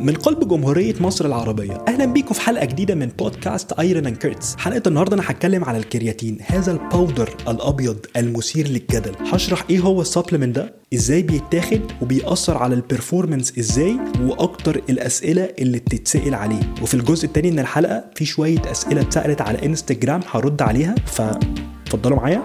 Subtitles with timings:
[0.00, 4.56] من قلب جمهورية مصر العربية أهلا بيكم في حلقة جديدة من بودكاست Iron and Curls
[4.56, 9.12] حلقة النهاردة أنا هتكلم على الكرياتين هذا ال powder الأبيض المثير للجدل.
[9.32, 15.48] هشرح إيه هو ال supplement ده؟ إزاي بيتاخد؟ وبيأثر على ال performance إزاي؟ وأكتر الأسئلة
[15.58, 16.60] اللي بتتسأل عليه.
[16.82, 22.42] وفي الجزء التاني من الحلقة في شوية أسئلة اتسألت على انستجرام هرد عليها فاتفضلوا معايا.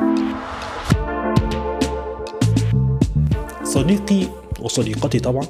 [3.76, 4.28] صديقي
[4.62, 5.48] وصديقتي طبعا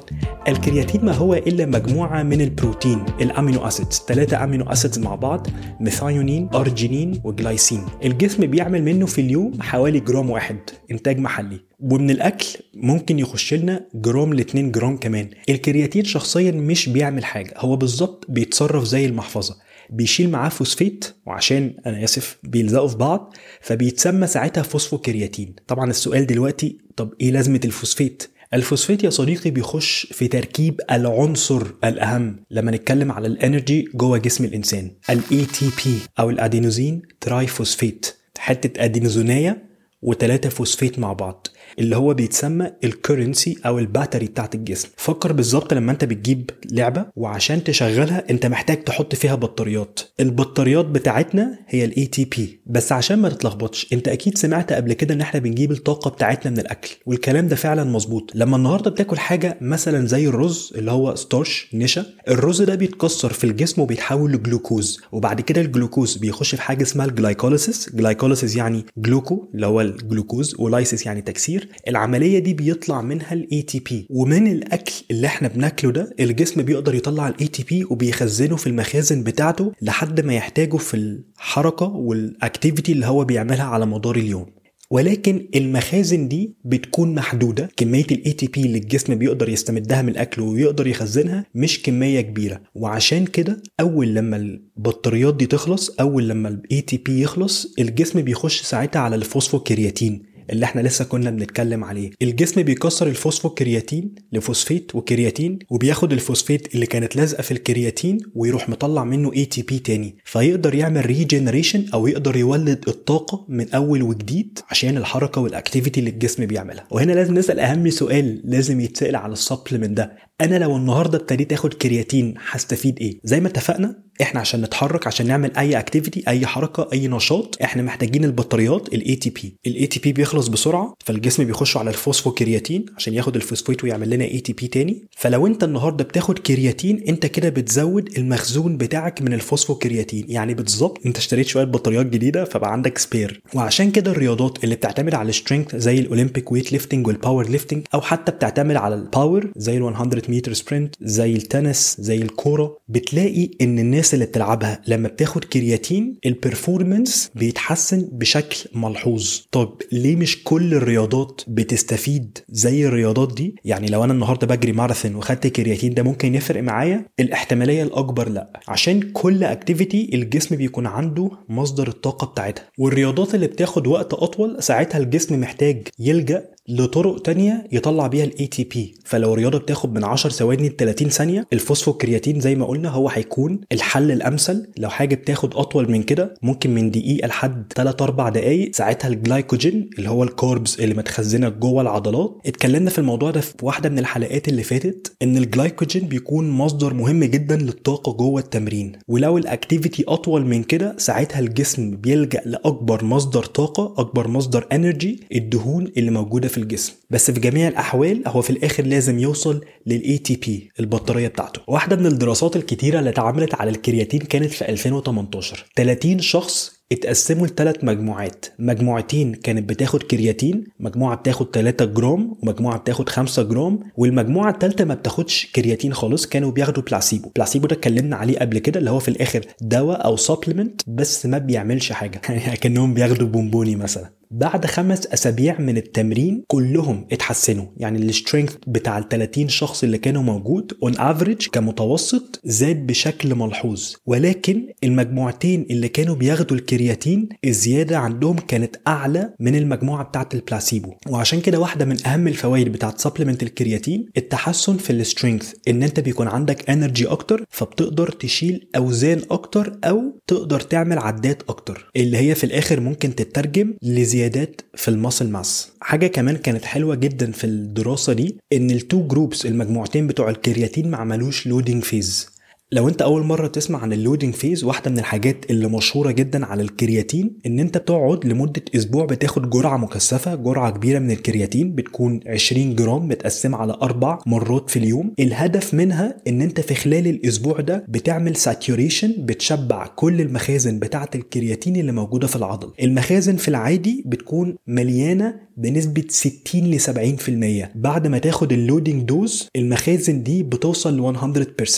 [0.48, 4.02] الكرياتين ما هو إلا مجموعة من البروتين ال amino acids.
[4.08, 5.46] ثلاثة amino acids مع بعض
[5.80, 7.84] methionine arginine و glycine.
[8.04, 10.56] الجسم بيعمل منه في اليوم حوالي جرام واحد
[10.90, 11.60] إنتاج محلي.
[11.80, 15.28] ومن الأكل ممكن يخش لنا جرام ل 2 جرام كمان.
[15.48, 19.56] الكرياتين شخصيا مش بيعمل حاجة هو بالظبط بيتصرف زي المحفظة.
[19.90, 25.54] بيشيل معاه فوسفيت وعشان أنا آسف بيلزقوا في بعض فبيتسمى ساعتها phosphocreatine.
[25.66, 32.36] طبعا السؤال دلوقتي طب إيه لازمة الفوسفيت؟ الفوسفات يا صديقي بيخش في تركيب العنصر الأهم.
[32.50, 38.84] لما نتكلم على ال energy جوه جسم الإنسان ال ATP أو ال adenosine triphosphate حتة
[38.84, 39.66] أدينوزونية
[40.02, 41.46] وثلاثه فوسفيت مع بعض.
[41.78, 44.88] اللي هو بيتسمى ال currency أو ال battery بتاعت الجسم.
[44.96, 50.00] فكر بالظبط لما أنت بتجيب لعبة وعشان تشغلها أنت محتاج تحط فيها بطاريات.
[50.20, 55.20] البطاريات بتاعتنا هي ال ATP بس عشان ما تتلخبطش أنت أكيد سمعت قبل كده إن
[55.20, 58.30] إحنا بنجيب الطاقة بتاعتنا من الأكل والكلام ده فعلا مظبوط.
[58.34, 63.44] لما النهارده بتاكل حاجة مثلا زي الرز اللي هو starch نشا الرز ده بيتكسر في
[63.44, 65.00] الجسم وبيتحول لجلوكوز.
[65.12, 70.54] وبعد كده الجلوكوز بيخش في حاجة اسمها ال glycolysis glycolysis يعني gluco اللي هو الجلوكوز
[70.58, 71.65] و lysis يعني تكسير.
[71.88, 73.34] العملية دي بيطلع منها
[73.66, 79.72] TP ومن الأكل اللي إحنا بناكله ده الجسم بيقدر يطلع TP وبيخزنه في المخازن بتاعته
[79.82, 84.46] لحد ما يحتاجه في الحركة وال activity اللي هو بيعملها على مدار اليوم.
[84.90, 87.68] ولكن المخازن دي بتكون محدودة.
[87.76, 92.60] كمية ال ATP اللي الجسم بيقدر يستمدها من الأكل ويقدر يخزنها مش كمية كبيرة.
[92.74, 99.00] وعشان كده أول لما البطاريات دي تخلص أول لما ال ATP يخلص الجسم بيخش ساعتها
[99.00, 100.22] على ال phosphocreatine.
[100.50, 102.10] اللي إحنا لسه كنا بنتكلم عليه.
[102.22, 108.68] الجسم بيكسر ال phosphocreatine ل phosphate وكرياتين وبياخد الفوسفيت اللي كانت لازقة في الكرياتين ويروح
[108.68, 110.16] مطلع منه ATP تاني.
[110.24, 116.10] فيقدر يعمل regeneration أو يقدر يولد الطاقة من أول وجديد عشان الحركة وال activity اللي
[116.10, 116.86] الجسم بيعملها.
[116.90, 120.16] وهنا لازم نسأل أهم سؤال لازم يتسأل على ال supplement ده.
[120.40, 125.26] أنا لو النهارده ابتديت آخد كرياتين هستفيد إيه؟ زي ما اتفقنا إحنا عشان نتحرك عشان
[125.26, 130.48] نعمل أي activity أي حركة أي نشاط إحنا محتاجين البطاريات ال ATP ال ATP بيخلص
[130.48, 135.02] بسرعة فالجسم بيخش على ال phosphocreatine عشان ياخد الفوسفويت ويعمل لنا ATP تاني.
[135.16, 140.24] فلو انت النهارده بتاخد كرياتين انت كده بتزود المخزون بتاعك من ال phosphocreatine.
[140.28, 145.14] يعني بالظبط انت اشتريت شوية بطاريات جديدة فبقى عندك spare وعشان كده الرياضات اللي بتعتمد
[145.14, 149.52] على ال strength زي ال Olympic weightlifting وال powerlifting أو حتى بتعتمد على ال power
[149.56, 155.08] زي ال 100 متر sprint زي التنس زي الكورة بتلاقي إن الناس اللي بتلعبها لما
[155.08, 159.40] بتاخد كرياتين ال performance بيتحسن بشكل ملحوظ.
[159.52, 165.14] طب ليه مش كل الرياضات بتستفيد زي الرياضات دي؟ يعني لو أنا النهارده بجري ماراثون
[165.14, 168.60] وخدت كرياتين ده ممكن يفرق معايا؟ الاحتمالية الأكبر لأ.
[168.68, 172.64] عشان كل activity الجسم بيكون عنده مصدر الطاقة بتاعتها.
[172.78, 178.94] والرياضات اللي بتاخد وقت أطول ساعتها الجسم محتاج يلجأ لطرق تانية يطلع بيها ال ATP
[179.04, 183.60] فلو رياضه بتاخد من 10 ثواني ل 30 ثانية الفوسفوكرياتين زي ما قلنا هو هيكون
[183.72, 184.66] الحل الأمثل.
[184.78, 189.90] لو حاجة بتاخد أطول من كده ممكن من دقيقة لحد 3 4 دقائق ساعتها الجلايكوجين
[189.98, 192.36] اللي هو ال carbs اللي متخزنة جوه العضلات.
[192.46, 197.24] اتكلمنا في الموضوع ده في واحدة من الحلقات اللي فاتت إن الجلايكوجين بيكون مصدر مهم
[197.24, 198.92] جدا للطاقة جوه التمرين.
[199.08, 205.20] ولو ال activity أطول من كده ساعتها الجسم بيلجأ لأكبر مصدر طاقة أكبر مصدر energy
[205.34, 206.92] الدهون اللي موجودة في الجسم.
[207.10, 211.60] بس في جميع الأحوال هو في الآخر لازم يوصل لل ATP البطارية بتاعته.
[211.68, 217.84] واحدة من الدراسات الكتيرة اللي اتعملت على الكرياتين كانت في 2018 30 شخص اتقسموا لثلاث
[217.84, 218.46] مجموعات.
[218.58, 224.94] مجموعتين كانت بتاخد كرياتين مجموعة بتاخد 3 جرام ومجموعة بتاخد 5 جرام والمجموعة الثالثه ما
[224.94, 227.30] بتاخدش كرياتين خالص كانوا بياخدوا placebo.
[227.36, 231.38] placebo ده اتكلمنا عليه قبل كده اللي هو في الآخر دواء أو supplement بس ما
[231.38, 232.20] بيعملش حاجة.
[232.28, 234.15] يعني كأنهم بياخدوا بونبوني مثلا.
[234.30, 237.66] بعد خمس أسابيع من التمرين كلهم اتحسنوا.
[237.76, 243.34] يعني ال strength بتاع ال 30 شخص اللي كانوا موجود on average كمتوسط زاد بشكل
[243.34, 243.92] ملحوظ.
[244.06, 251.40] ولكن المجموعتين اللي كانوا بياخدوا الكرياتين الزيادة عندهم كانت أعلى من المجموعة بتاعه البلاسيبو وعشان
[251.40, 256.28] كده واحدة من أهم الفوائد بتاعه supplement الكرياتين التحسن في ال strength إن أنت بيكون
[256.28, 261.90] عندك energy أكتر فبتقدر تشيل أوزان أكتر أو تقدر تعمل عدات أكتر.
[261.96, 265.68] اللي هي في الآخر ممكن تترجم لزيادة زيادات في ال muscle mass.
[265.80, 270.90] حاجة كمان كانت حلوة جدا في الدراسة دي إن ال two groups المجموعتين بتوع الكرياتين
[270.90, 272.35] ما عملوش loading phase
[272.72, 276.46] لو انت اول مرة تسمع عن ال loading phase واحدة من الحاجات اللي مشهورة جدا
[276.46, 282.20] على الكرياتين ان انت بتقعد لمدة أسبوع بتاخد جرعة مكثفة جرعة كبيرة من الكرياتين بتكون
[282.26, 285.12] 20 جرام متقسمة على أربع مرات في اليوم.
[285.20, 291.76] الهدف منها ان انت في خلال الأسبوع ده بتعمل saturation بتشبع كل المخازن بتاعة الكرياتين
[291.76, 292.72] اللي موجودة في العضل.
[292.82, 299.48] المخازن في العادي بتكون مليانة بنسبة 60 ل 70% بعد ما تاخد ال loading dose
[299.56, 301.16] المخازن دي بتوصل ل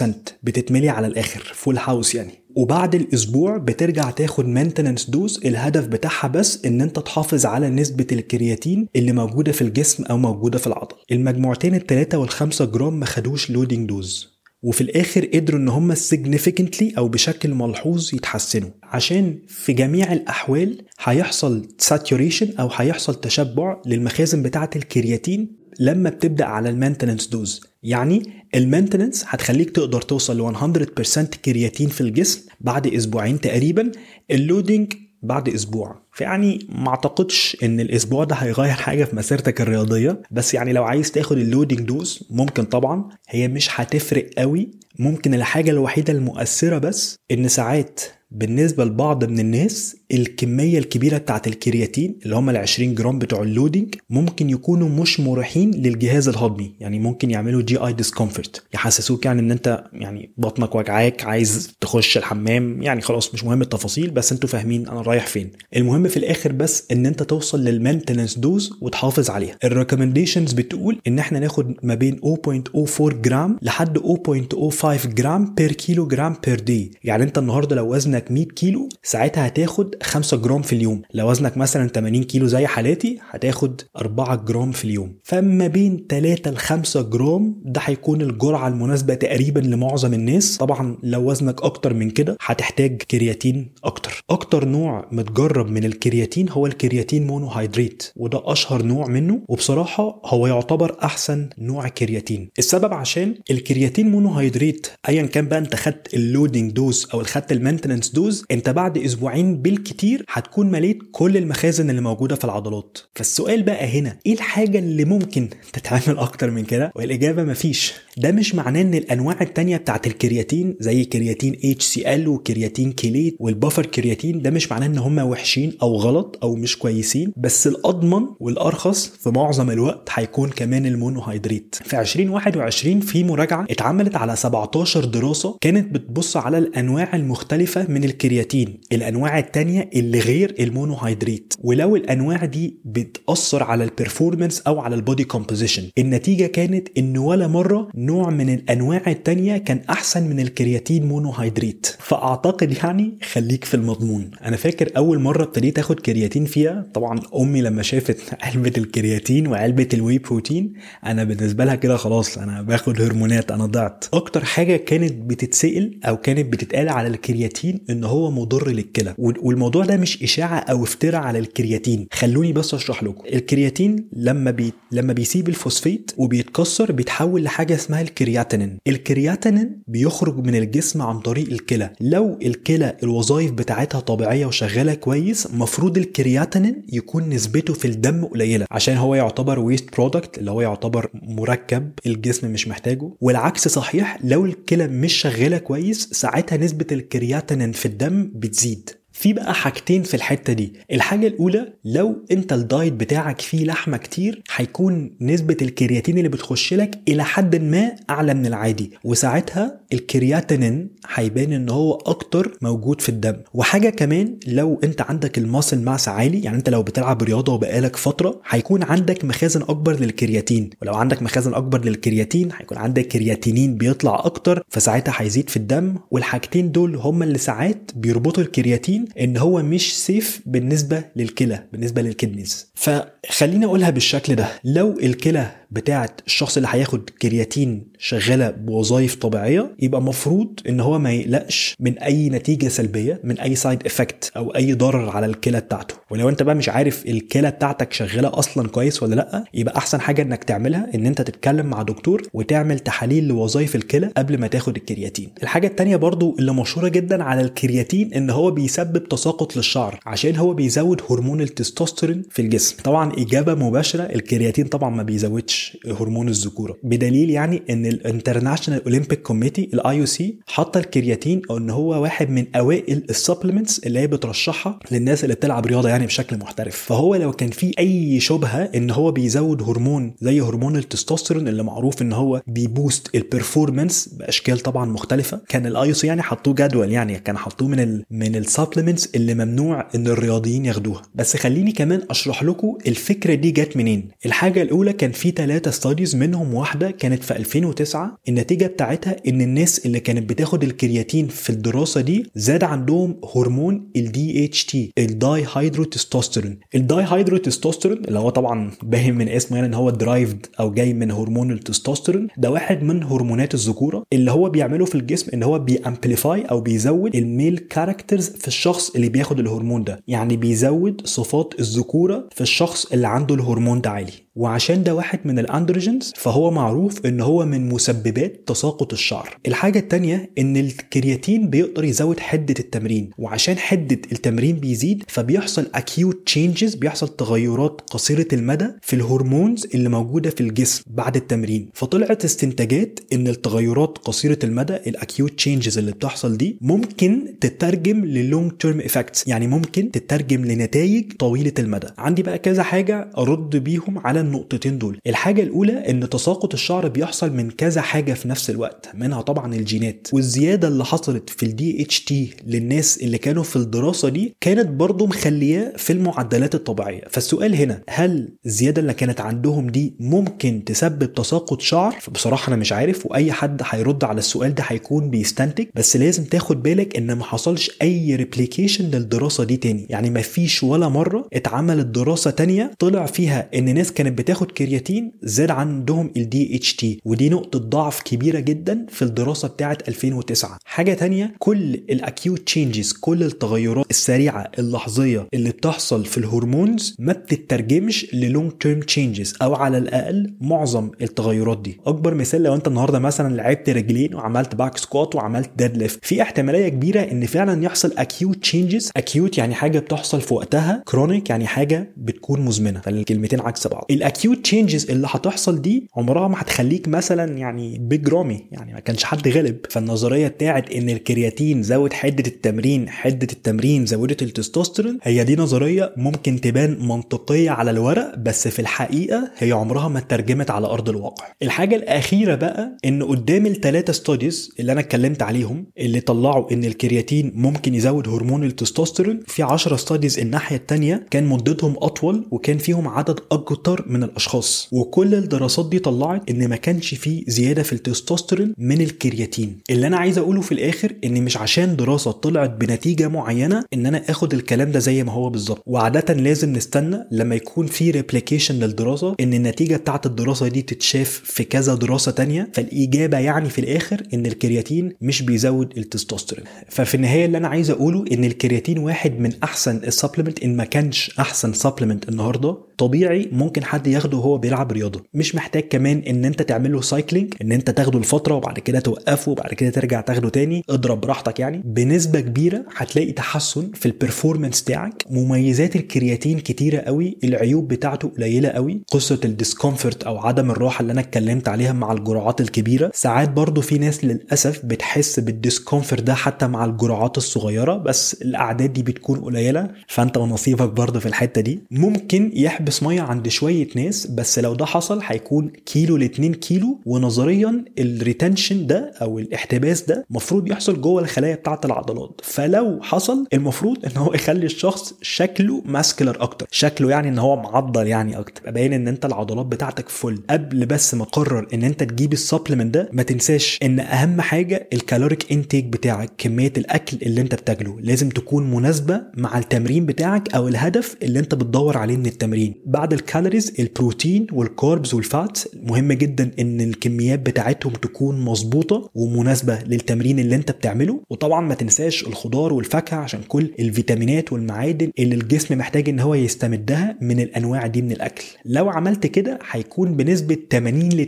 [0.02, 0.04] 100%
[0.42, 2.32] بتتملي على الآخر full house يعني.
[2.56, 8.88] وبعد الأسبوع بترجع تاخد maintenance dose الهدف بتاعها بس إن أنت تحافظ على نسبة الكرياتين
[8.96, 10.96] اللي موجودة في الجسم أو موجودة في العضل.
[11.12, 17.08] المجموعتين الثلاثة والخمسة جرام ما خدوش loading dose وفي الآخر قدروا إن هم significantly أو
[17.08, 18.70] بشكل ملحوظ يتحسنوا.
[18.82, 26.68] عشان في جميع الأحوال هيحصل saturation أو هيحصل تشبع للمخازن بتاعة الكرياتين لما بتبدأ على
[26.68, 28.22] ال maintenance dose يعني
[28.54, 33.92] ال maintenance هتخليك تقدر توصل ل 100% كرياتين في الجسم بعد أسبوعين تقريبا
[34.30, 36.02] ال loading بعد أسبوع.
[36.12, 41.10] فيعني ما أعتقدش إن الأسبوع ده هيغير حاجة في مسيرتك الرياضية بس يعني لو عايز
[41.12, 43.08] تاخد ال loading dose ممكن طبعا.
[43.28, 44.70] هي مش هتفرق قوي.
[44.98, 52.18] ممكن الحاجة الوحيدة المؤثرة بس إن ساعات بالنسبة لبعض من الناس الكمية الكبيرة بتاعت الكرياتين
[52.24, 56.74] اللي هم ال 20 جرام بتوع ال loading ممكن يكونوا مش مريحين للجهاز الهضمي.
[56.80, 62.82] يعني ممكن يعملوا GI discomfort يحسسوك يعني إن أنت يعني بطنك وجعاك عايز تخش الحمام.
[62.82, 65.50] يعني خلاص مش مهم التفاصيل بس أنتوا فاهمين أنا رايح فين.
[65.76, 69.56] المهم في الآخر بس إن أنت توصل لل maintenance dose وتحافظ عليها.
[69.64, 76.06] ال recommendations بتقول إن إحنا ناخد ما بين 0.04 جرام لحد 0.05 جرام per كيلو
[76.06, 80.72] جرام per day يعني أنت النهارده لو وزنك 100 كيلو ساعتها هتاخد 5 جرام في
[80.72, 81.02] اليوم.
[81.14, 85.14] لو وزنك مثلا 80 كيلو زي حالاتي هتاخد 4 جرام في اليوم.
[85.24, 90.56] فما بين 3 ل 5 جرام ده هيكون الجرعة المناسبة تقريبا لمعظم الناس.
[90.56, 94.22] طبعا لو وزنك أكتر من كده هتحتاج كرياتين أكتر.
[94.30, 100.96] أكتر نوع متجرب من الكرياتين هو الكرياتين monohydrate وده أشهر نوع منه وبصراحة هو يعتبر
[101.02, 102.50] أحسن نوع كرياتين.
[102.58, 107.57] السبب عشان الكرياتين monohydrate ايا كان بقى أنت خدت ال loading dose أو خدت ال
[107.57, 112.98] maintenance dose أنت بعد أسبوعين بالكتير هتكون مليت كل المخازن اللي موجودة في العضلات.
[113.14, 117.94] فالسؤال بقى هنا إيه الحاجة اللي ممكن تتعمل أكتر من كده؟ والإجابة مفيش.
[118.18, 123.36] ده مش معناه إن الأنواع التانية بتاعت الكرياتين زي creatine HCL و creatine chelate وال
[123.40, 128.26] buffered creatine ده مش معناه إن هم وحشين أو غلط أو مش كويسين بس الأضمن
[128.40, 135.04] والأرخص في معظم الوقت هيكون كمان ال monohydrate في 2021 في مراجعة اتعملت على 17
[135.04, 141.96] دراسة كانت بتبص على الأنواع المختلفة من الكرياتين الأنواع التانية اللي غير ال monohydrate ولو
[141.96, 147.46] الأنواع دي بتأثر على ال performance أو على ال body composition النتيجة كانت إن ولا
[147.48, 151.86] مرة نوع من الأنواع التانية كان أحسن من الكرياتين monohydrate.
[151.98, 154.30] فأعتقد يعني خليك في المضمون.
[154.44, 159.88] أنا فاكر أول مرة ابتديت آخد كرياتين فيها طبعا أمي لما شافت علبة الكرياتين وعلبة
[159.94, 160.72] ال whey protein
[161.06, 164.04] أنا بالنسبة لها كده خلاص أنا باخد هرمونات أنا ضعت.
[164.12, 169.14] أكتر حاجة كانت بتتسأل أو كانت بتتقال على الكرياتين إن هو مضر للكلى.
[169.18, 172.06] والموضوع ده مش إشاعة أو افتراء على الكرياتين.
[172.12, 173.24] خلوني بس أشرح لكم.
[173.32, 178.78] الكرياتين لما بي لما بيسيب الفوسفيت وبيتكسر بيتحول لحاجة اسمها الكرياتينين.
[178.86, 181.90] الكرياتينين بيخرج من الجسم عن طريق الكلى.
[182.00, 188.96] لو الكلى الوظائف بتاعتها طبيعية وشغالة كويس مفروض الكرياتينين يكون نسبته في الدم قليلة عشان
[188.96, 193.10] هو يعتبر waste product اللي هو يعتبر مركب الجسم مش محتاجه.
[193.20, 198.90] والعكس صحيح لو الكلى مش شغالة كويس ساعتها نسبة الكرياتينين في الدم بتزيد.
[199.18, 200.72] في بقى حاجتين في الحتة دي.
[200.92, 206.74] الحاجة الأولى لو أنت ال diet بتاعك فيه لحمة كتير هيكون نسبة الكرياتين اللي بتخش
[206.74, 208.90] لك إلى حد ما أعلى من العادي.
[209.04, 213.36] وساعتها الكرياتينين هيبان إن هو أكتر موجود في الدم.
[213.54, 217.96] وحاجة كمان لو أنت عندك ال muscle mass عالي يعني أنت لو بتلعب رياضة وبقالك
[217.96, 220.70] فترة هيكون عندك مخازن أكبر للكرياتين.
[220.82, 225.94] ولو عندك مخازن أكبر للكرياتين هيكون عندك كرياتينين بيطلع أكتر فساعتها هيزيد في الدم.
[226.10, 232.18] والحاجتين دول هما اللي ساعات بيربطوا الكرياتين إن هو مش safe بالنسبة للكلى بالنسبة لل
[232.18, 234.48] kidneys فخليني أقولها بالشكل ده.
[234.64, 241.12] لو الكلى بتاعة الشخص اللي هياخد كرياتين شغالة بوظائف طبيعية يبقى مفروض إن هو ما
[241.12, 245.94] يقلقش من أي نتيجة سلبية من أي side effect أو أي ضرر على الكلى بتاعته.
[246.10, 250.22] ولو أنت بقى مش عارف الكلى بتاعتك شغالة أصلا كويس ولا لأ يبقى أحسن حاجة
[250.22, 255.30] إنك تعملها إن أنت تتكلم مع دكتور وتعمل تحاليل لوظائف الكلى قبل ما تاخد الكرياتين.
[255.42, 260.54] الحاجة التانية برضو اللي مشهورة جدا على الكرياتين إن هو بيسبب تساقط للشعر عشان هو
[260.54, 262.76] بيزود هرمون التستوستيرون في الجسم.
[262.84, 265.57] طبعا إجابة مباشرة الكرياتين طبعا ما بيزودش.
[266.00, 266.76] هرمون الذكورة.
[266.82, 272.46] بدليل يعني إن ال International Olympic Committee ال IOC حاطه الكرياتين إن هو واحد من
[272.56, 276.76] أوائل ال supplements اللي هي بترشحها للناس اللي بتلعب رياضة يعني بشكل محترف.
[276.76, 282.02] فهو لو كان في أي شبهة إن هو بيزود هرمون زي هرمون التستوستيرون اللي معروف
[282.02, 286.92] إن هو بي boost ال performance بأشكال طبعا مختلفة كان ال IOC يعني حطوه جدول
[286.92, 291.02] يعني كان حطوه من ال من ال supplements اللي ممنوع إن الرياضيين ياخدوها.
[291.14, 294.08] بس خليني كمان أشرح لكم الفكرة دي جت منين.
[294.26, 299.86] الحاجة الأولى كان في ثلاثة studies منهم واحدة كانت في 2009 النتيجة بتاعتها إن الناس
[299.86, 307.04] اللي كانت بتاخد الكرياتين في الدراسة دي زاد عندهم هرمون ال DHT ال dihydrotestosterone ال
[307.08, 311.52] dihydrotestosterone اللي هو طبعا باين من اسمه يعني إن هو derived أو جاي من هرمون
[311.52, 316.42] التستوستيرون ده واحد من هرمونات الذكورة اللي هو بيعمله في الجسم إن هو بي amplify
[316.42, 320.02] أو بيزود ال male characters في الشخص اللي بياخد الهرمون ده.
[320.08, 324.12] يعني بيزود صفات الذكورة في الشخص اللي عنده الهرمون ده عالي.
[324.36, 329.36] وعشان ده واحد من ال androgens فهو معروف إن هو من مسببات تساقط الشعر.
[329.48, 336.76] الحاجة التانية إن الكرياتين بيقدر يزود حدة التمرين وعشان حدة التمرين بيزيد فبيحصل acute changes
[336.76, 341.68] بيحصل تغيرات قصيرة المدى في ال hormones اللي موجودة في الجسم بعد التمرين.
[341.74, 348.20] فطلعت استنتاجات إن التغيرات قصيرة المدى ال acute changes اللي بتحصل دي ممكن تترجم لل
[348.20, 351.86] long term effects يعني ممكن تترجم لنتائج طويلة المدى.
[351.98, 354.98] عندي بقى كذا حاجة أرد بيهم على النقطتين دول.
[355.06, 360.08] الحاجة الأولى إن تساقط الشعر بيحصل من كذا حاجة في نفس الوقت منها طبعا الجينات.
[360.12, 361.46] والزيادة اللي حصلت في
[361.82, 367.02] DHT للناس اللي كانوا في الدراسة دي كانت برضو مخلياه في المعدلات الطبيعية.
[367.10, 372.72] فالسؤال هنا هل الزيادة اللي كانت عندهم دي ممكن تسبب تساقط شعر؟ فبصراحة أنا مش
[372.72, 377.24] عارف وأي حد هيرد على السؤال ده هيكون بيستنتج بس لازم تاخد بالك إن ما
[377.24, 379.86] حصلش أي replication للدراسة دي تاني.
[379.90, 385.12] يعني ما فيش ولا مرة اتعملت دراسة تانية طلع فيها إن ناس كانت بتاخد كرياتين
[385.22, 391.34] زاد عندهم ال DH ودي نقطة ضعف كبيرة جدا في الدراسة بتاعة 2009 حاجة تانية
[391.38, 398.14] كل ال acute changes كل التغيرات السريعة اللحظية اللي بتحصل في ال hormones ما بتترجمش
[398.14, 401.80] لل long term changes أو على الأقل معظم التغيرات دي.
[401.86, 406.68] أكبر مثال لو أنت النهارده مثلا لعبت رجلين وعملت back squat وعملت deadlift في احتمالية
[406.68, 411.92] كبيرة إن فعلا يحصل acute changes acute يعني حاجة بتحصل في وقتها chronic يعني حاجة
[411.96, 412.80] بتكون مزمنة.
[412.80, 413.84] فالكلمتين عكس بعض.
[413.90, 418.80] ال acute changes اللي هتحصل دي عمرها ما هتخليك مثلا يعني بيج رامي يعني ما
[418.80, 419.56] كانش حد غلب.
[419.70, 426.40] فالنظرية بتاعت إن الكرياتين زود حدة التمرين حدة التمرين زودت التستوستيرون هي دي نظرية ممكن
[426.40, 431.24] تبان منطقية على الورق بس في الحقيقة هي عمرها ما اترجمت على أرض الواقع.
[431.42, 437.32] الحاجة الأخيرة بقى إن قدام الثلاثه studies اللي أنا اتكلمت عليهم اللي طلعوا إن الكرياتين
[437.34, 443.20] ممكن يزود هرمون التستوستيرون في 10 studies الناحية الثانية كان مدتهم أطول وكان فيهم عدد
[443.32, 444.68] أكتر من الأشخاص.
[444.88, 449.58] وكل الدراسات دي طلعت إن ما كانش فيه زيادة في التستوستيرون من الكرياتين.
[449.70, 454.02] اللي أنا عايز أقوله في الآخر إن مش عشان دراسة طلعت بنتيجة معينة إن أنا
[454.10, 455.62] آخد الكلام ده زي ما هو بالظبط.
[455.66, 461.44] وعادة لازم نستنى لما يكون في replication للدراسة إن النتيجة بتاعت الدراسة دي تتشاف في
[461.44, 462.48] كذا دراسة تانية.
[462.54, 466.44] فالإجابة يعني في الآخر إن الكرياتين مش بيزود التستوستيرون.
[466.68, 470.64] ففي النهاية اللي أنا عايز أقوله إن الكرياتين واحد من أحسن ال supplement إن ما
[470.64, 472.67] كانش أحسن supplement النهارده.
[472.78, 475.04] طبيعي ممكن حد ياخده وهو بيلعب رياضة.
[475.14, 479.32] مش محتاج كمان إن أنت تعمل له cycling إن أنت تاخده لفترة وبعد كده توقفه
[479.32, 480.64] وبعد كده ترجع تاخده تاني.
[480.70, 481.62] اضرب براحتك يعني.
[481.64, 485.04] بنسبة كبيرة هتلاقي تحسن في ال performance بتاعك.
[485.10, 487.18] مميزات الكرياتين كتيرة قوي.
[487.24, 488.80] العيوب بتاعته قليلة قوي.
[488.92, 492.90] قصة ال discomfort أو عدم الراحة اللي أنا اتكلمت عليها مع الجرعات الكبيرة.
[492.94, 498.72] ساعات برضو في ناس للأسف بتحس بال discomfort ده حتى مع الجرعات الصغيرة بس الأعداد
[498.72, 499.68] دي بتكون قليلة.
[499.88, 501.62] فأنت ونصيبك برضو في الحتة دي.
[501.70, 506.78] ممكن يحبس مية عند شوية ناس بس لو ده حصل هيكون كيلو ل 2 كيلو
[506.86, 512.20] ونظريا ال retention ده أو الاحتباس ده المفروض يحصل جوه الخلايا بتاعة العضلات.
[512.24, 516.46] فلو حصل المفروض إن هو يخلي الشخص شكله muscular أكتر.
[516.50, 518.50] شكله يعني إن هو معضل يعني أكتر.
[518.50, 522.74] باين إن أنت العضلات بتاعتك full قبل بس ما تقرر إن أنت تجيب ال supplement
[522.74, 527.76] ده ما تنساش إن أهم حاجة ال caloric intake بتاعك كمية الأكل اللي أنت بتاكله.
[527.80, 532.54] لازم تكون مناسبة مع التمرين بتاعك أو الهدف اللي أنت بتدور عليه من التمرين.
[532.66, 535.38] بعد ال calories البروتين وال carbs وال fat.
[535.62, 541.00] مهم جدا إن الكميات بتاعتهم تكون مظبوطة ومناسبة للتمرين اللي أنت بتعمله.
[541.10, 546.98] وطبعا ما تنساش الخضار والفاكهة عشان كل الفيتامينات والمعادن اللي الجسم محتاج إن هو يستمدها
[547.00, 548.24] من الأنواع دي من الأكل.
[548.44, 551.06] لو عملت كده هيكون بنسبة 80 ل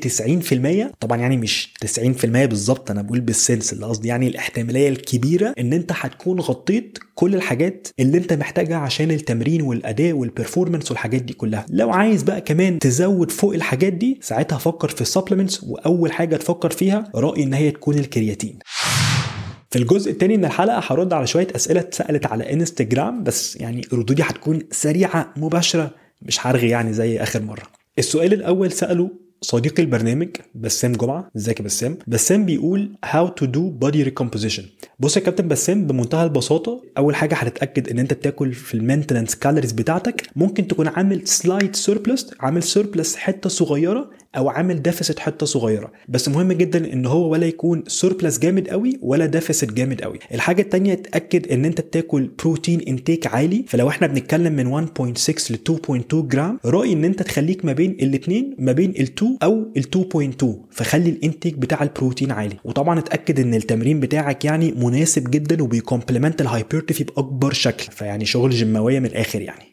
[0.90, 5.54] 90% طبعا يعني مش 90% بالظبط أنا بقول بال sense اللي قصدي يعني الاحتمالية الكبيرة
[5.58, 11.22] إن أنت هتكون غطيت كل الحاجات اللي أنت محتاجها عشان التمرين والأداء وال performance والحاجات
[11.22, 11.66] دي كلها.
[11.70, 16.36] لو عايز بقى كمان تزود فوق الحاجات دي ساعتها فكر في ال supplements وأول حاجة
[16.36, 18.58] تفكر فيها رايي إن هي تكون الكرياتين.
[19.70, 24.22] في الجزء الثاني من الحلقة هرد على شوية أسئلة اتسألت على انستجرام بس يعني ردودي
[24.22, 25.90] هتكون سريعة مباشرة
[26.22, 27.62] مش هرغي يعني زي آخر مرة.
[27.98, 29.10] السؤال الأول سأله
[29.42, 31.30] صديق البرنامج بسام جمعة.
[31.36, 34.62] ازيك يا بسام؟ بسام بيقول how to do body recomposition.
[34.98, 39.34] بص يا كابتن بسام بمنتهى البساطة أول حاجة هتتأكد إن أنت بتاكل في ال maintenance
[39.34, 40.26] calories بتاعتك.
[40.36, 45.92] ممكن تكون عامل slight surplus عامل surplus حتة صغيرة أو عامل deficit حتة صغيرة.
[46.08, 50.18] بس مهم جدا إن هو ولا يكون surplus جامد قوي ولا deficit جامد قوي.
[50.34, 53.64] الحاجة الثانية اتاكد إن أنت بتاكل بروتين intake عالي.
[53.68, 58.56] فلو إحنا بنتكلم من 1.6 ل 2.2 جرام رايي إن أنت تخليك ما بين الاثنين
[58.58, 62.56] ما بين ال2 أو ال 2.2 فخلي ال intake بتاع البروتين عالي.
[62.64, 67.92] وطبعا اتأكد إن التمرين بتاعك يعني مناسب جدا وبي complement ال hypertrophy بأكبر شكل.
[67.92, 69.69] فيعني شغل جيماوية من الآخر يعني.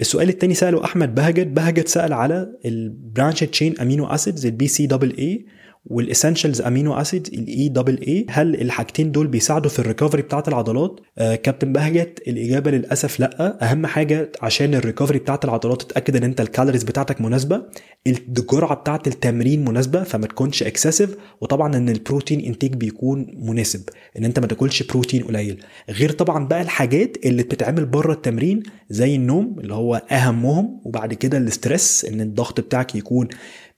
[0.00, 5.46] السؤال الثاني سأله أحمد بهجت بهجت سأل على ال branched chain amino acids ال BCAA
[5.86, 11.00] وال essentials amino acid ال EAA هل الحاجتين دول بيساعدوا في ال recovery بتاعة العضلات؟
[11.18, 13.58] آه كابتن بهجت الإجابة للأسف لأ.
[13.70, 17.62] أهم حاجة عشان ال recovery بتاعة العضلات تتأكد إن أنت ال calories بتاعتك مناسبة
[18.06, 23.80] الجرعة بتاعة التمرين مناسبة فما تكونش excessive وطبعا إن البروتين intake بيكون مناسب
[24.18, 25.62] إن أنت ما تاكلش بروتين قليل.
[25.90, 31.38] غير طبعا بقى الحاجات اللي بتتعمل بره التمرين زي النوم اللي هو أهمهم وبعد كده
[31.38, 33.28] ال stress إن الضغط بتاعك يكون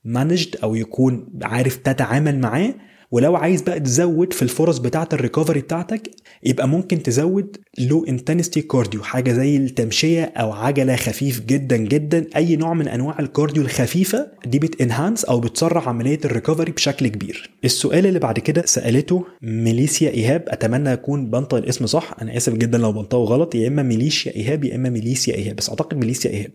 [0.05, 2.75] managed أو يكون عارف تتعامل معاه
[3.11, 6.11] ولو عايز بقى تزود في الفرص بتاعة ال recovery بتاعتك
[6.45, 12.57] يبقى ممكن تزود low intensity cardio حاجة زي التمشية أو عجلة خفيف جدا جدا أي
[12.57, 17.09] نوع من أنواع ال cardio الخفيفة دي بت enhance أو بتسرع عملية ال recovery بشكل
[17.09, 17.51] كبير.
[17.65, 22.79] السؤال اللي بعد كده سألته ميليسيا إيهاب أتمنى اكون بنطق الاسم صح أنا آسف جدا
[22.79, 26.51] لو بنطقه غلط يا إما ميليشيا إيهاب يا إما ميليسيا إيهاب بس أعتقد ميليسيا إيهاب.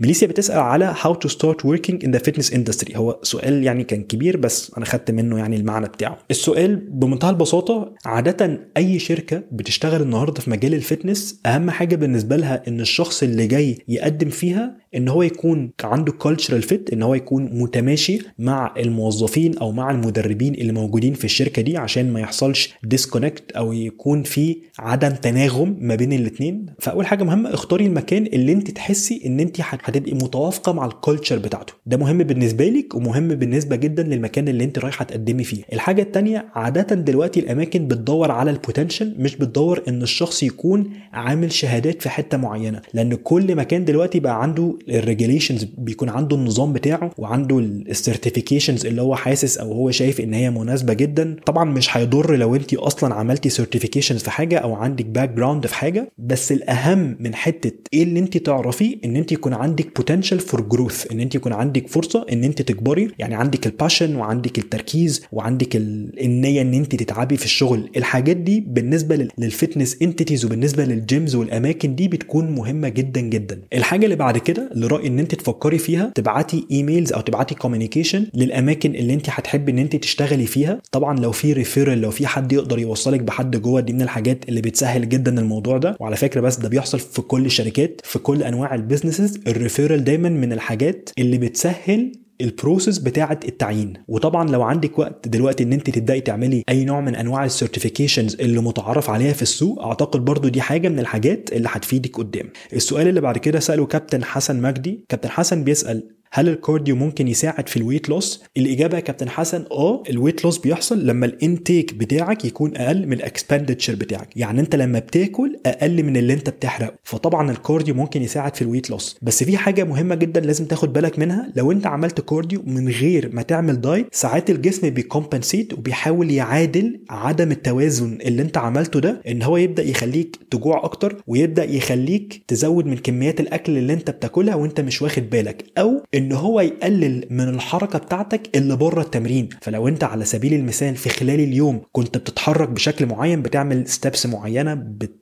[0.00, 4.02] ميليسيا بتسأل على how to start working in the fitness industry هو سؤال يعني كان
[4.02, 6.18] كبير بس أنا خدت منه يعني المعنى بتاعه.
[6.30, 12.36] السؤال بمنتهى البساطة عادة أي شركة بتشتغل النهارده في مجال ال fitness أهم حاجة بالنسبة
[12.36, 17.14] لها إن الشخص اللي جاي يقدم فيها إن هو يكون عنده cultural fit إن هو
[17.14, 22.74] يكون متماشي مع الموظفين أو مع المدربين اللي موجودين في الشركة دي عشان ما يحصلش
[22.84, 28.52] disconnect أو يكون في عدم تناغم ما بين الاثنين فأول حاجة مهمة اختاري المكان اللي
[28.52, 31.72] أنت تحسي إن أنت هتبقي متوافقة مع ال culture بتاعته.
[31.86, 35.62] ده مهم بالنسبة لك ومهم بالنسبة جدا للمكان اللي أنت رايحة تقدمي فيه.
[35.72, 41.52] الحاجة الثانية عادة دلوقتي الأماكن بتدور على ال potential مش بتدور إن الشخص يكون عامل
[41.52, 42.80] شهادات في حتة معينة.
[42.94, 48.86] لأن كل مكان دلوقتي بقى عنده ال regulations بيكون عنده النظام بتاعه وعنده ال certifications
[48.86, 51.36] اللي هو حاسس أو هو شايف إن هي مناسبة جدا.
[51.46, 56.12] طبعا مش هيضر لو أنت أصلا عملتي certifications في حاجة أو عندك background في حاجة
[56.18, 61.12] بس الأهم من حتة إيه اللي أنت تعرفيه؟ إن أنت يكون عندك potential for growth
[61.12, 63.10] إن أنت يكون عندك فرصة إن أنت تكبري.
[63.18, 67.90] يعني عندك ال passion وعندك التركيز وعندك النية إن أنت تتعبي في الشغل.
[67.96, 73.60] الحاجات دي بالنسبة لل fitness entities وبالنسبة لل gyms والأماكن دي بتكون مهمة جدا جدا.
[73.72, 78.94] الحاجة اللي بعد كده رايي إن أنت تفكري فيها تبعتي emails أو تبعتي communication للأماكن
[78.94, 80.80] اللي أنت هتحبي إن أنت تشتغلي فيها.
[80.92, 84.60] طبعا لو في referral لو في حد يقدر يوصلك بحد جوه دي من الحاجات اللي
[84.60, 85.96] بتسهل جدا الموضوع ده.
[86.00, 90.04] وعلى فكرة بس ده بيحصل في كل الشركات في كل أنواع ال businesses ال referral
[90.04, 93.92] دايما من الحاجات اللي بتسهل ال process بتاعة التعيين.
[94.08, 98.34] وطبعا لو عندك وقت دلوقتي إن أنت تبدأي تعملي أي نوع من أنواع ال certifications
[98.40, 102.50] اللي متعارف عليها في السوق أعتقد برضو دي حاجة من الحاجات اللي هتفيدك قدام.
[102.72, 105.04] السؤال اللي بعد كده سأله كابتن حسن مجدي.
[105.08, 109.28] كابتن حسن بيسأل هل ال cardio ممكن يساعد في ال weight loss؟ الإجابة يا كابتن
[109.28, 113.94] حسن آه ال weight loss بيحصل لما ال intake بتاعك يكون أقل من ال expenditure
[113.94, 118.56] بتاعك، يعني أنت لما بتاكل أقل من اللي أنت بتحرقه، فطبعا ال cardio ممكن يساعد
[118.56, 121.52] في ال weight loss، بس في حاجة مهمة جدا لازم تاخد بالك منها.
[121.56, 127.00] لو أنت عملت cardio من غير ما تعمل diet ساعات الجسم بي compensate وبيحاول يعادل
[127.10, 129.20] عدم التوازن اللي أنت عملته ده.
[129.28, 134.54] إن هو يبدأ يخليك تجوع أكتر ويبدأ يخليك تزود من كميات الأكل اللي أنت بتاكلها
[134.54, 135.64] وأنت مش واخد بالك.
[135.78, 139.48] أو إن هو يقلل من الحركة بتاعتك اللي بره التمرين.
[139.62, 144.74] فلو أنت على سبيل المثال في خلال اليوم كنت بتتحرك بشكل معين بتعمل steps معينة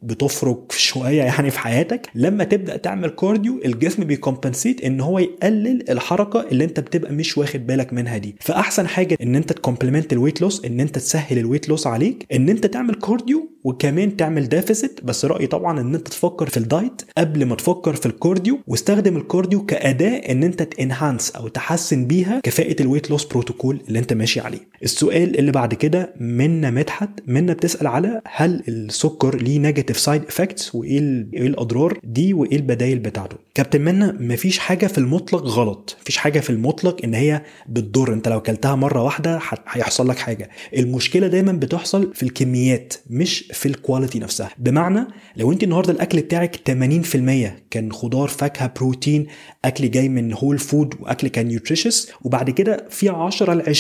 [0.03, 5.91] بتفرك شوية يعني في حياتك لما تبدأ تعمل cardio الجسم بي compensate إن هو يقلل
[5.91, 8.37] الحركة اللي أنت بتبقى مش واخد بالك منها دي.
[8.41, 11.87] فأحسن حاجة إن أنت ت complement ال weight loss إن أنت تسهل ال weight loss
[11.87, 16.57] عليك إن أنت تعمل cardio وكمان تعمل deficit بس رأيي طبعا إن أنت تفكر في
[16.57, 20.71] ال diet قبل ما تفكر في ال cardio واستخدم ال cardio كأداة إن أنت ت
[20.71, 24.59] enhance أو تحسن بيها كفاءة ال weight loss protocol اللي أنت ماشي عليه.
[24.83, 30.75] السؤال اللي بعد كده منا مدحت؟ منا بتسأل على هل السكر ليه negative side effects
[30.75, 33.37] وإيه إيه الأضرار دي وإيه البدايل بتاعته.
[33.55, 35.97] كابتن منا مفيش حاجة في المطلق غلط.
[36.03, 38.13] مفيش حاجة في المطلق إن هي بتضر.
[38.13, 40.51] أنت لو كلتها مرة واحدة هيحصل لك حاجة.
[40.77, 44.51] المشكلة دايما بتحصل في الكميات مش في ال quality نفسها.
[44.59, 49.27] بمعنى لو أنت النهارده الأكل بتاعك 80% كان خضار فاكهة بروتين
[49.65, 53.75] أكل جاي من whole food وأكل كان nutritious وبعد كده في 10 ل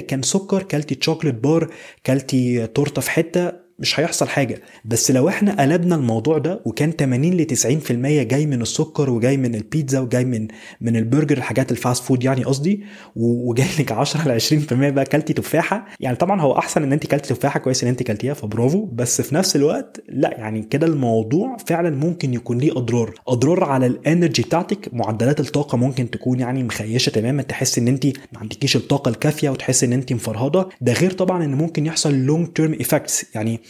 [0.00, 1.70] كان سكر كلتي chocolate bar
[2.06, 4.62] كلتي تورتة في حتة مش هيحصل حاجة.
[4.84, 9.54] بس لو إحنا قلبنا الموضوع ده وكان 80 ل 90% جاي من السكر وجاي من
[9.54, 10.48] البيتزا وجاي من
[10.80, 12.84] من البرجر الحاجات ال fast food يعني قصدي
[13.16, 15.86] وجاي لك 10 ل 20% بقى كلتي تفاحة.
[16.00, 18.84] يعني طبعا هو أحسن إن أنت كلتي تفاحة كويس إن أنت كلتيها فبرافو.
[18.86, 23.14] بس في نفس الوقت لا يعني كده الموضوع فعلا ممكن يكون ليه أضرار.
[23.28, 24.88] أضرار على ال energy بتاعتك.
[24.92, 27.42] معدلات الطاقة ممكن تكون يعني مخيشة تماما.
[27.42, 31.54] تحس إن أنت ما عندكيش الطاقة الكافية وتحس إن أنت مفرهده ده غير طبعا إن
[31.54, 33.60] ممكن يحصل long term effects يعني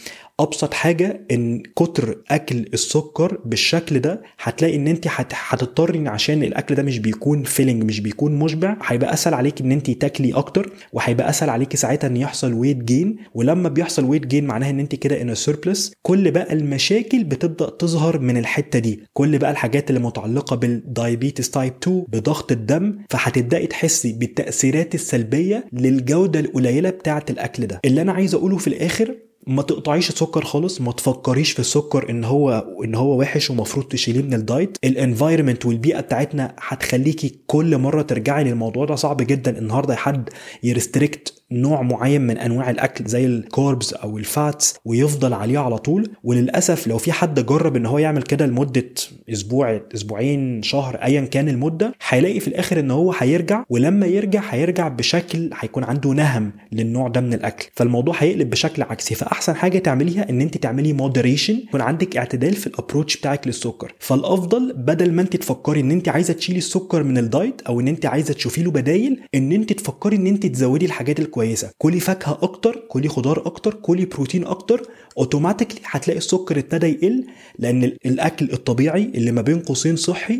[0.43, 5.07] أبسط حاجة إن كتر أكل السكر بالشكل ده هتلاقي إن أنت
[5.49, 9.91] هتضطري عشان الأكل ده مش بيكون filling مش بيكون مشبع هيبقى أسهل عليك إن أنت
[9.91, 14.69] تاكلي أكتر وهيبقى أسهل عليكي ساعتها إن يحصل weight gain ولما بيحصل weight gain معناها
[14.69, 19.03] إن أنت كده in surplus كل بقى المشاكل بتبدأ تظهر من الحتة دي.
[19.13, 22.97] كل بقى الحاجات اللي متعلقة بال diabetes type 2 بضغط الدم.
[23.09, 27.79] فهتبدأي تحسي بالتأثيرات السلبية للجودة القليلة بتاعة الأكل ده.
[27.85, 29.15] اللي أنا عايز أقوله في الآخر
[29.47, 34.21] ما تقطعيش السكر خالص ما تفكريش في السكر إن هو إن هو وحش ومفروض تشيليه
[34.21, 34.77] من ال diet.
[34.83, 39.57] ال environment والبيئة بتاعتنا هتخليكي كل مرة ترجعي للموضوع ده صعب جدا.
[39.57, 40.29] النهارده حد
[40.63, 45.59] ي restrict نوع معين من أنواع الأكل زي ال carbs أو ال fats ويفضل عليه
[45.59, 46.09] على طول.
[46.23, 48.85] وللأسف لو في حد جرب إن هو يعمل كده لمدة
[49.29, 53.63] أسبوع أسبوعين شهر ايا كان المدة هيلاقي في الآخر إن هو هيرجع.
[53.69, 57.67] ولما يرجع هيرجع بشكل هيكون عنده نهم للنوع ده من الأكل.
[57.75, 59.15] فالموضوع هيقلب بشكل عكسي.
[59.15, 63.93] فأحسن حاجة تعمليها إن أنت تعملي moderation يكون عندك اعتدال في ال approach بتاعك للسكر.
[63.99, 67.87] فالأفضل بدل ما أنت تفكري إن أنت عايزة تشيلي السكر من ال diet أو إن
[67.87, 71.71] أنت عايزة تشوفي له بدايل إن أنت تفكري إن أنت تزودي الحاجات الكويسة كويسة.
[71.77, 77.25] كلي فاكهة أكتر كلي خضار أكتر كلي بروتين أكتر automatically هتلاقي السكر ابتدى يقل
[77.59, 80.39] لأن الأكل الطبيعي اللي ما بين قوسين صحي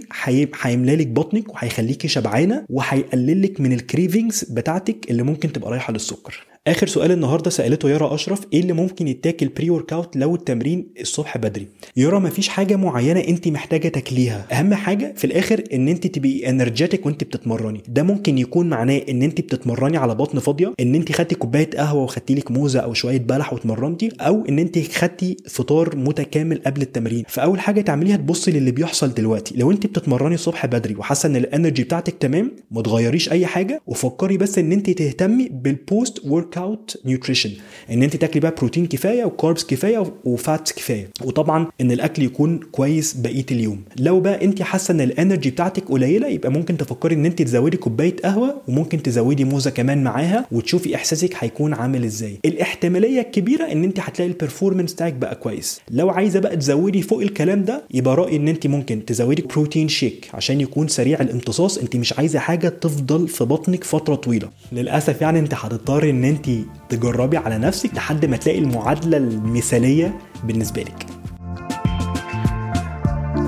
[0.62, 5.94] هيملى لك بطنك وهيخليكي شبعانة وهيقلل لك من ال cravings بتاعتك اللي ممكن تبقى رايحة
[5.94, 6.51] للسكر.
[6.68, 11.38] آخر سؤال النهارده سألته يارا أشرف إيه اللي ممكن يتاكل pre workout لو التمرين الصبح
[11.38, 14.48] بدري؟ يارا مفيش حاجة معينة أنت محتاجة تاكليها.
[14.52, 17.84] أهم حاجة في الآخر إن أنت تبقي energetic وأنت بتتمرني.
[17.88, 22.04] ده ممكن يكون معناه إن أنت بتتمرني على بطن فاضية إن أنت خدتي كوباية قهوة
[22.04, 27.24] وخدتي لك موزة أو شوية بلح واتمرنتي أو إن أنت خدتي فطار متكامل قبل التمرين.
[27.28, 29.58] فأول حاجة تعمليها تبصي للي بيحصل دلوقتي.
[29.58, 33.82] لو أنت بتتمرني الصبح بدري وحاسة إن ال energy بتاعتك تمام ما تغيريش أي حاجة
[33.88, 37.52] وفكري بس إن أنت تهتمي بال post workout nutrition
[37.92, 41.10] إن أنت تاكلي بقى بروتين كفاية و carbs كفاية و fat كفاية.
[41.24, 43.82] وطبعا إن الأكل يكون كويس بقية اليوم.
[44.00, 47.78] لو بقى أنت حاسة إن ال energy بتاعتك قليلة يبقى ممكن تفكري إن أنت تزودي
[47.78, 52.40] كوباية قهوة وممكن تزودي موزة كمان معاها وتشوفي إحساسك هيكون عامل إزاي.
[52.46, 55.82] الاحتمالية الكبيرة إن أنت هتلاقي ال performance بتاعك بقى كويس.
[55.92, 60.30] لو عايزة بقى تزودي فوق الكلام ده يبقى رأيي إن أنت ممكن تزودي protein shake
[60.34, 61.78] عشان يكون سريع الامتصاص.
[61.78, 64.50] أنت مش عايزة حاجة تفضل في بطنك فترة طويلة.
[64.72, 66.41] للأسف يعني أنت هتضطري إن أنت
[66.90, 71.06] تجربي على نفسك لحد ما تلاقي المعادلة المثالية بالنسبة لك.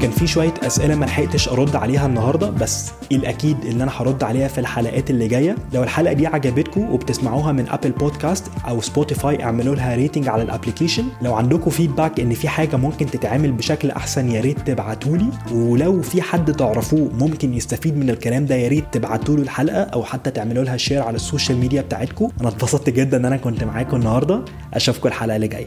[0.03, 4.47] كان في شوية أسئلة ما لحقتش أرد عليها النهارده بس الأكيد ان أنا هرد عليها
[4.47, 5.55] في الحلقات اللي جاية.
[5.73, 10.48] لو الحلقة دي عجبتكم وبتسمعوها من Apple Podcast أو Spotify اعملوا لها rating على ال
[10.48, 15.29] application لو عندكم feedback إن في حاجة ممكن تتعمل بشكل أحسن يا ريت تبعتوا لي
[15.51, 20.03] ولو في حد تعرفوه ممكن يستفيد من الكلام ده يا ريت تبعتوا له الحلقة أو
[20.03, 22.29] حتى تعملوا لها share على ال social media بتاعتكم.
[22.41, 24.45] أنا اتبسطت جدا إن أنا كنت معاكم النهارده.
[24.73, 25.65] أشوفكم الحلقة اللي جاية.